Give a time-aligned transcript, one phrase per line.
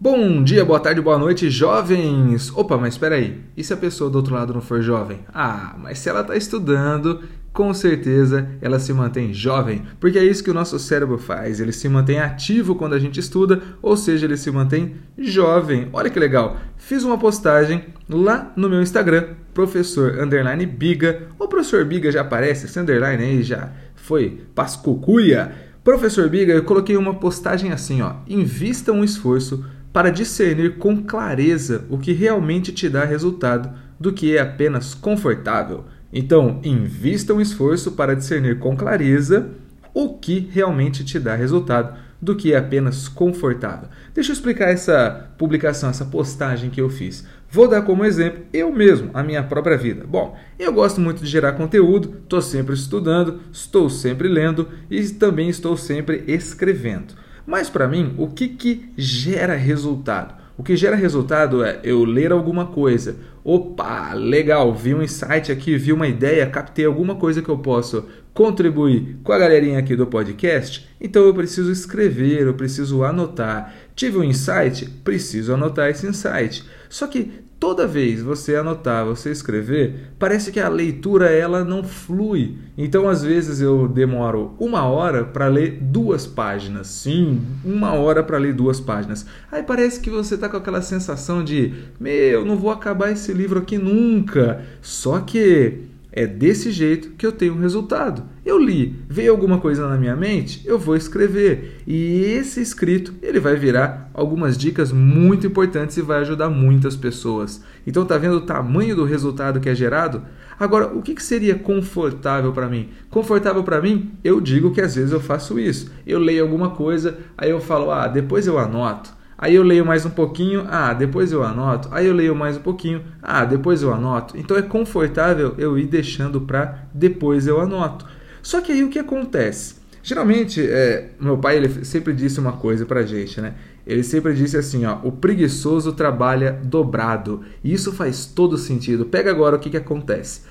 [0.00, 2.52] Bom dia, boa tarde, boa noite, jovens!
[2.54, 5.18] Opa, mas espera aí, e se a pessoa do outro lado não for jovem?
[5.34, 10.44] Ah, mas se ela está estudando, com certeza ela se mantém jovem, porque é isso
[10.44, 14.26] que o nosso cérebro faz, ele se mantém ativo quando a gente estuda, ou seja,
[14.26, 15.88] ele se mantém jovem.
[15.92, 21.84] Olha que legal, fiz uma postagem lá no meu Instagram, professor underline Biga, o professor
[21.84, 25.66] Biga já aparece, esse underline aí já foi pascucuia.
[25.82, 31.84] Professor Biga, eu coloquei uma postagem assim, ó, invista um esforço para discernir com clareza
[31.88, 35.84] o que realmente te dá resultado do que é apenas confortável.
[36.12, 39.50] Então, invista um esforço para discernir com clareza
[39.92, 43.88] o que realmente te dá resultado do que é apenas confortável.
[44.14, 47.24] Deixa eu explicar essa publicação, essa postagem que eu fiz.
[47.50, 50.04] Vou dar como exemplo eu mesmo, a minha própria vida.
[50.06, 55.48] Bom, eu gosto muito de gerar conteúdo, estou sempre estudando, estou sempre lendo e também
[55.48, 57.14] estou sempre escrevendo.
[57.48, 60.34] Mas para mim, o que, que gera resultado?
[60.58, 63.16] O que gera resultado é eu ler alguma coisa.
[63.42, 68.04] Opa, legal, vi um insight aqui, vi uma ideia, captei alguma coisa que eu posso
[68.38, 70.88] contribuir com a galerinha aqui do podcast.
[71.00, 73.74] Então eu preciso escrever, eu preciso anotar.
[73.96, 76.64] Tive um insight, preciso anotar esse insight.
[76.88, 82.56] Só que toda vez você anotar, você escrever, parece que a leitura ela não flui.
[82.76, 86.86] Então, às vezes eu demoro uma hora para ler duas páginas.
[86.86, 89.26] Sim, uma hora para ler duas páginas.
[89.50, 93.58] Aí parece que você está com aquela sensação de, meu, não vou acabar esse livro
[93.58, 94.62] aqui nunca.
[94.80, 98.24] Só que é desse jeito que eu tenho um resultado.
[98.44, 101.82] Eu li, veio alguma coisa na minha mente, eu vou escrever.
[101.86, 107.62] E esse escrito, ele vai virar algumas dicas muito importantes e vai ajudar muitas pessoas.
[107.86, 110.22] Então tá vendo o tamanho do resultado que é gerado?
[110.58, 112.88] Agora, o que, que seria confortável para mim?
[113.10, 115.92] Confortável para mim, eu digo que às vezes eu faço isso.
[116.06, 119.17] Eu leio alguma coisa, aí eu falo, ah, depois eu anoto.
[119.40, 121.88] Aí eu leio mais um pouquinho, ah, depois eu anoto.
[121.92, 124.36] Aí eu leio mais um pouquinho, ah, depois eu anoto.
[124.36, 128.04] Então é confortável eu ir deixando para depois eu anoto.
[128.42, 129.76] Só que aí o que acontece?
[130.02, 133.54] Geralmente, é, meu pai ele sempre disse uma coisa pra gente, né?
[133.86, 137.42] Ele sempre disse assim, ó, o preguiçoso trabalha dobrado.
[137.62, 139.06] E isso faz todo sentido.
[139.06, 140.42] Pega agora o que, que acontece.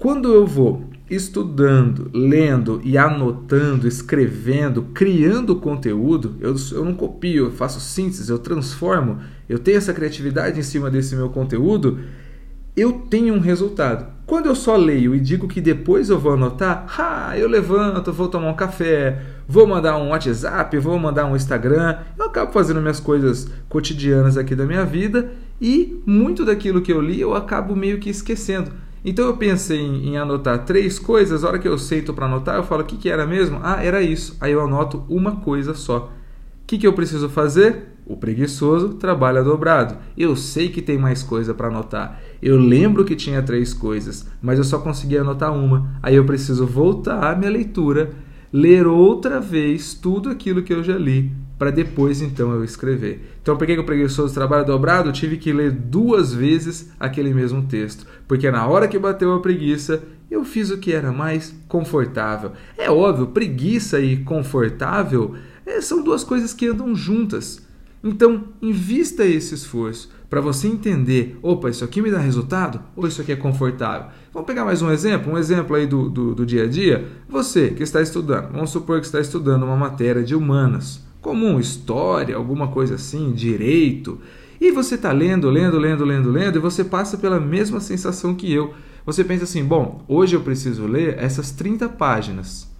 [0.00, 7.50] Quando eu vou estudando, lendo e anotando, escrevendo, criando conteúdo, eu, eu não copio, eu
[7.50, 11.98] faço síntese, eu transformo, eu tenho essa criatividade em cima desse meu conteúdo,
[12.74, 14.10] eu tenho um resultado.
[14.24, 18.28] Quando eu só leio e digo que depois eu vou anotar, ah, eu levanto, vou
[18.28, 23.00] tomar um café, vou mandar um WhatsApp, vou mandar um Instagram, eu acabo fazendo minhas
[23.00, 27.98] coisas cotidianas aqui da minha vida e muito daquilo que eu li eu acabo meio
[27.98, 28.72] que esquecendo.
[29.04, 32.56] Então eu pensei em, em, anotar três coisas, a hora que eu sento para anotar,
[32.56, 33.58] eu falo o que, que era mesmo?
[33.62, 34.36] Ah, era isso.
[34.40, 36.12] Aí eu anoto uma coisa só.
[36.62, 37.88] O que, que eu preciso fazer?
[38.06, 39.96] O preguiçoso trabalha dobrado.
[40.16, 42.20] Eu sei que tem mais coisa para anotar.
[42.42, 45.98] Eu lembro que tinha três coisas, mas eu só consegui anotar uma.
[46.02, 48.10] Aí eu preciso voltar à minha leitura,
[48.52, 53.36] ler outra vez tudo aquilo que eu já li para depois então eu escrever.
[53.42, 55.10] Então, por que o preguiçoso trabalho dobrado?
[55.10, 59.40] Eu tive que ler duas vezes aquele mesmo texto, porque na hora que bateu a
[59.40, 62.52] preguiça, eu fiz o que era mais confortável.
[62.78, 65.34] É óbvio, preguiça e confortável
[65.66, 67.60] é, são duas coisas que andam juntas.
[68.02, 73.20] Então, invista esse esforço para você entender: opa, isso aqui me dá resultado ou isso
[73.20, 74.08] aqui é confortável?
[74.32, 77.06] Vamos pegar mais um exemplo, um exemplo aí do, do, do dia a dia.
[77.28, 82.36] Você que está estudando, vamos supor que está estudando uma matéria de humanas comum, história,
[82.36, 84.20] alguma coisa assim, direito.
[84.60, 88.52] E você está lendo, lendo, lendo, lendo, lendo, e você passa pela mesma sensação que
[88.52, 88.74] eu.
[89.06, 92.70] Você pensa assim: bom, hoje eu preciso ler essas 30 páginas.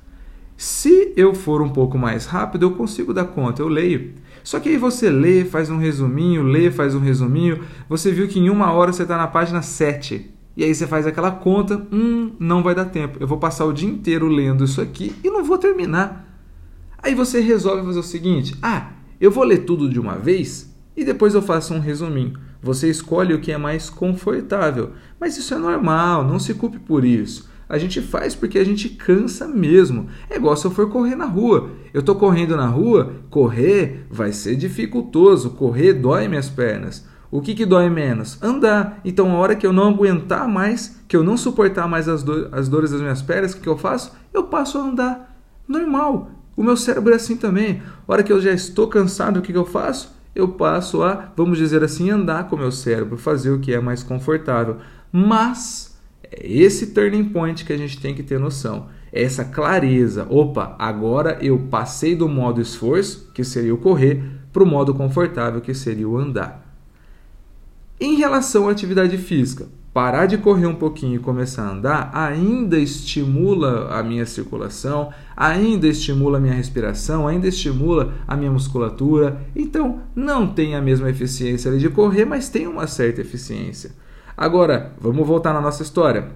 [0.56, 4.12] Se eu for um pouco mais rápido, eu consigo dar conta, eu leio.
[4.44, 7.60] Só que aí você lê, faz um resuminho, lê, faz um resuminho.
[7.88, 10.30] Você viu que em uma hora você está na página 7.
[10.54, 13.16] E aí você faz aquela conta, hum, não vai dar tempo.
[13.18, 16.29] Eu vou passar o dia inteiro lendo isso aqui e não vou terminar.
[17.02, 18.90] Aí você resolve fazer o seguinte: ah,
[19.20, 22.38] eu vou ler tudo de uma vez e depois eu faço um resuminho.
[22.62, 27.04] Você escolhe o que é mais confortável, mas isso é normal, não se culpe por
[27.04, 27.48] isso.
[27.68, 30.08] A gente faz porque a gente cansa mesmo.
[30.28, 31.70] É igual se eu for correr na rua.
[31.94, 37.06] Eu estou correndo na rua, correr vai ser dificultoso, correr dói minhas pernas.
[37.30, 38.42] O que, que dói menos?
[38.42, 39.00] Andar.
[39.04, 42.48] Então, a hora que eu não aguentar mais, que eu não suportar mais as, do
[42.50, 44.12] as dores das minhas pernas, o que, que eu faço?
[44.34, 45.40] Eu passo a andar.
[45.68, 46.39] Normal.
[46.60, 47.80] O meu cérebro é assim também.
[48.06, 50.14] A hora que eu já estou cansado, o que, que eu faço?
[50.34, 53.80] Eu passo a, vamos dizer assim, andar com o meu cérebro, fazer o que é
[53.80, 54.76] mais confortável.
[55.10, 58.88] Mas é esse turning point que a gente tem que ter noção.
[59.10, 60.26] É essa clareza.
[60.28, 64.22] Opa, agora eu passei do modo esforço, que seria o correr,
[64.52, 66.76] para o modo confortável que seria o andar.
[67.98, 72.78] Em relação à atividade física, parar de correr um pouquinho e começar a andar ainda
[72.78, 79.40] estimula a minha circulação, ainda estimula a minha respiração, ainda estimula a minha musculatura.
[79.54, 83.90] Então, não tem a mesma eficiência de correr, mas tem uma certa eficiência.
[84.36, 86.28] Agora, vamos voltar na nossa história.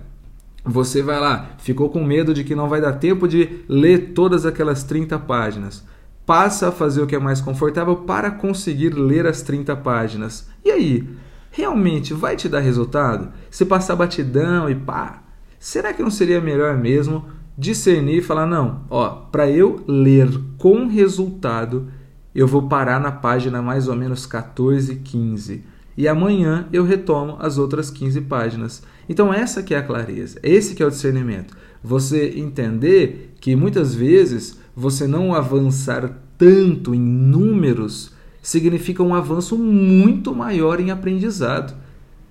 [0.64, 4.46] Você vai lá, ficou com medo de que não vai dar tempo de ler todas
[4.46, 5.84] aquelas 30 páginas.
[6.26, 10.48] Passa a fazer o que é mais confortável para conseguir ler as 30 páginas.
[10.64, 11.06] E aí?
[11.54, 13.32] Realmente vai te dar resultado?
[13.48, 15.22] Se passar batidão e pá,
[15.58, 20.28] será que não seria melhor mesmo discernir e falar: não, ó, para eu ler
[20.58, 21.88] com resultado,
[22.34, 25.64] eu vou parar na página mais ou menos 14, 15.
[25.96, 28.82] E amanhã eu retomo as outras 15 páginas.
[29.08, 31.56] Então essa que é a clareza, esse que é o discernimento.
[31.84, 38.13] Você entender que muitas vezes você não avançar tanto em números
[38.44, 41.74] significa um avanço muito maior em aprendizado.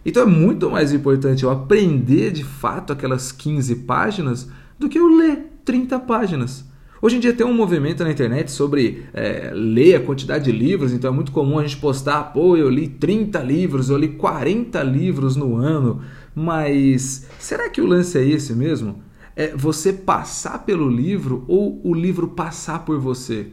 [0.06, 5.08] Então é muito mais importante eu aprender de fato aquelas 15 páginas do que eu
[5.08, 6.66] ler 30 páginas.
[7.02, 10.94] Hoje em dia tem um movimento na internet sobre é, ler a quantidade de livros,
[10.94, 14.84] então é muito comum a gente postar, pô, eu li 30 livros, eu li 40
[14.84, 16.02] livros no ano,
[16.36, 19.02] mas será que o lance é esse mesmo?
[19.36, 23.48] É você passar pelo livro ou o livro passar por você?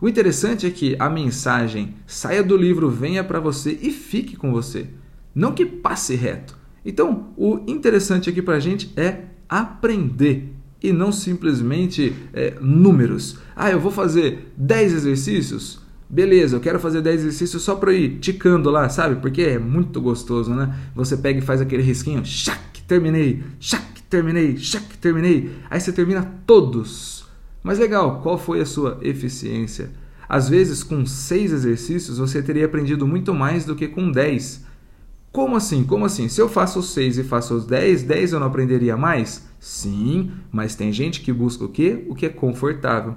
[0.00, 4.52] O interessante é que a mensagem saia do livro, venha para você e fique com
[4.52, 4.86] você,
[5.34, 6.56] não que passe reto.
[6.84, 10.52] Então, o interessante aqui para a gente é aprender
[10.82, 13.38] e não simplesmente é, números.
[13.54, 15.80] Ah, eu vou fazer 10 exercícios?
[16.08, 19.16] Beleza, eu quero fazer 10 exercícios só para ir ticando lá, sabe?
[19.16, 20.78] Porque é muito gostoso, né?
[20.94, 25.50] Você pega e faz aquele risquinho, chac, terminei, chac, terminei, chac, terminei.
[25.68, 27.15] Aí você termina todos
[27.66, 29.90] mas legal, qual foi a sua eficiência?
[30.28, 34.64] Às vezes, com seis exercícios, você teria aprendido muito mais do que com dez.
[35.32, 35.82] Como assim?
[35.82, 36.28] Como assim?
[36.28, 39.48] Se eu faço os seis e faço os dez, dez eu não aprenderia mais?
[39.58, 42.06] Sim, mas tem gente que busca o quê?
[42.08, 43.16] O que é confortável.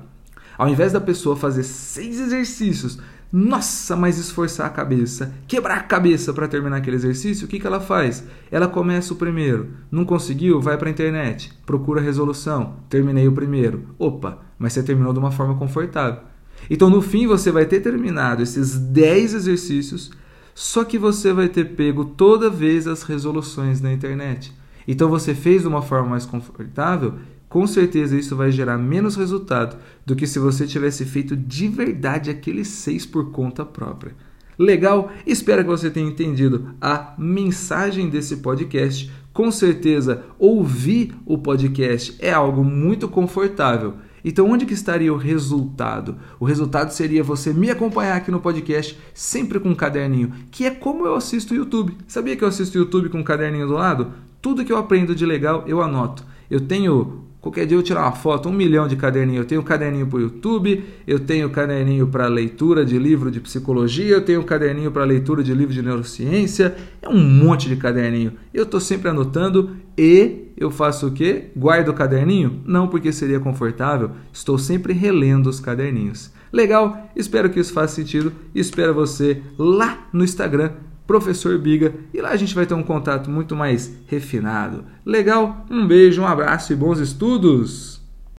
[0.58, 2.98] Ao invés da pessoa fazer seis exercícios,
[3.32, 7.68] nossa, mas esforçar a cabeça, quebrar a cabeça para terminar aquele exercício, o que, que
[7.68, 8.24] ela faz?
[8.50, 13.32] Ela começa o primeiro, não conseguiu, vai para a internet, procura a resolução, terminei o
[13.32, 13.84] primeiro.
[14.00, 16.22] Opa, mas você terminou de uma forma confortável.
[16.70, 20.12] Então, no fim, você vai ter terminado esses 10 exercícios,
[20.56, 24.52] só que você vai ter pego toda vez as resoluções na internet.
[24.90, 27.14] Então, você fez de uma forma mais confortável
[27.50, 29.76] com certeza isso vai gerar menos resultado
[30.06, 34.16] do que se você tivesse feito de verdade aqueles seis por conta própria.
[34.58, 35.12] Legal?
[35.26, 39.12] Espero que você tenha entendido a mensagem desse podcast.
[39.34, 43.96] Com certeza, ouvir o podcast é algo muito confortável.
[44.24, 46.18] Então, onde que estaria o resultado?
[46.40, 50.72] O resultado seria você me acompanhar aqui no podcast, sempre com um caderninho, que é
[50.72, 51.98] como eu assisto o YouTube.
[52.06, 54.12] Sabia que eu assisto o YouTube com um caderninho do lado?
[54.42, 56.24] Tudo que eu aprendo de legal, eu anoto.
[56.50, 59.44] Eu tenho Qualquer dia eu tirar uma foto, um milhão de caderninhos.
[59.44, 64.14] Eu tenho caderninho para o YouTube, eu tenho caderninho para leitura de livro de psicologia,
[64.14, 66.76] eu tenho caderninho para leitura de livro de neurociência.
[67.02, 68.34] É um monte de caderninho.
[68.54, 71.46] Eu estou sempre anotando e eu faço o quê?
[71.56, 72.62] Guardo o caderninho?
[72.66, 74.12] Não, porque seria confortável.
[74.34, 76.34] Estou sempre relendo os caderninhos.
[76.52, 77.10] Legal?
[77.16, 78.34] Espero que isso faça sentido.
[78.54, 80.72] Espero você lá no Instagram
[81.10, 84.86] Professor Biga, e lá a gente vai ter um contato muito mais refinado.
[85.04, 85.66] Legal?
[85.68, 87.99] Um beijo, um abraço e bons estudos!